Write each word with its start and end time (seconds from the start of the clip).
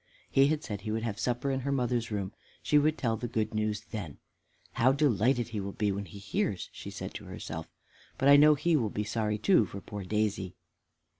He 0.31 0.47
had 0.47 0.63
said 0.63 0.81
he 0.81 0.89
would 0.89 1.03
have 1.03 1.19
supper 1.19 1.51
in 1.51 1.59
her 1.59 1.71
mother's 1.71 2.09
room. 2.09 2.33
She 2.63 2.79
would 2.79 2.97
tell 2.97 3.17
the 3.17 3.27
good 3.27 3.53
news 3.53 3.81
then. 3.91 4.17
"How 4.71 4.91
delighted 4.93 5.49
he 5.49 5.59
will 5.59 5.73
be 5.73 5.91
when 5.91 6.05
he 6.05 6.17
hears," 6.17 6.69
she 6.73 6.89
said 6.89 7.13
to 7.13 7.25
herself, 7.25 7.67
"but 8.17 8.27
I 8.27 8.35
know 8.35 8.55
he 8.55 8.75
will 8.75 8.89
be 8.89 9.03
sorry 9.03 9.37
too 9.37 9.67
for 9.67 9.79
poor 9.79 10.03
Daisy." 10.03 10.55